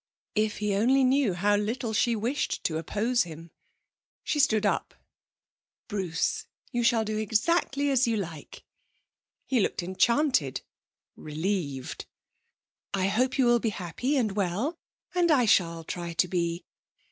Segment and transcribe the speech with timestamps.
[0.33, 3.51] If he only knew how little she wished to oppose him!
[4.23, 4.95] She stood up.
[5.87, 8.63] 'Bruce, you shall do exactly as you like!'
[9.45, 10.61] He looked enchanted,
[11.15, 12.07] relieved.
[12.95, 14.79] 'I hope you will be happy and well,
[15.13, 16.65] and I shall try to be.